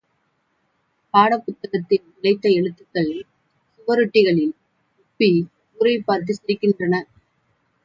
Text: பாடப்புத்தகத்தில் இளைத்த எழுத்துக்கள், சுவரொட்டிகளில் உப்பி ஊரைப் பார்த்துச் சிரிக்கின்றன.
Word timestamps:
பாடப்புத்தகத்தில் 1.13 2.05
இளைத்த 2.15 2.49
எழுத்துக்கள், 2.49 3.11
சுவரொட்டிகளில் 3.75 4.51
உப்பி 4.99 5.31
ஊரைப் 5.79 6.05
பார்த்துச் 6.05 6.41
சிரிக்கின்றன. 6.41 6.93